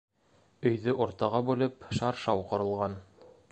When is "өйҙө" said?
0.69-0.95